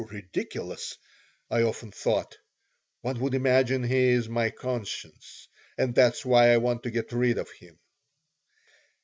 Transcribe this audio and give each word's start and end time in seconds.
"How 0.01 0.07
ridiculous," 0.07 0.97
I 1.51 1.61
often 1.61 1.91
thought. 1.91 2.35
"One 3.01 3.19
would 3.19 3.35
imagine 3.35 3.83
he's 3.83 4.27
my 4.27 4.49
conscience 4.49 5.47
and 5.77 5.93
that's 5.93 6.25
why 6.25 6.51
I 6.51 6.57
want 6.57 6.81
to 6.81 6.89
get 6.89 7.11
rid 7.11 7.37
of 7.37 7.51
him." 7.51 7.77